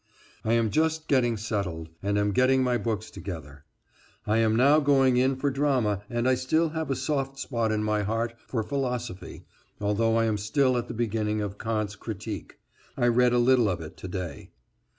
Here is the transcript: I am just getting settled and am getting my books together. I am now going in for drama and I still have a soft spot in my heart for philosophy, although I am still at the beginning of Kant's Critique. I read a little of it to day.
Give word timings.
I 0.43 0.53
am 0.53 0.71
just 0.71 1.07
getting 1.07 1.37
settled 1.37 1.89
and 2.01 2.17
am 2.17 2.31
getting 2.31 2.63
my 2.63 2.79
books 2.79 3.11
together. 3.11 3.65
I 4.25 4.37
am 4.39 4.55
now 4.55 4.79
going 4.79 5.17
in 5.17 5.35
for 5.35 5.51
drama 5.51 6.01
and 6.09 6.27
I 6.27 6.33
still 6.33 6.69
have 6.69 6.89
a 6.89 6.95
soft 6.95 7.37
spot 7.37 7.71
in 7.71 7.83
my 7.83 8.01
heart 8.01 8.33
for 8.47 8.63
philosophy, 8.63 9.45
although 9.79 10.15
I 10.15 10.25
am 10.25 10.39
still 10.39 10.75
at 10.75 10.87
the 10.87 10.95
beginning 10.95 11.39
of 11.39 11.59
Kant's 11.59 11.95
Critique. 11.95 12.57
I 12.97 13.09
read 13.09 13.33
a 13.33 13.37
little 13.37 13.69
of 13.69 13.79
it 13.79 13.95
to 13.97 14.07
day. 14.07 14.49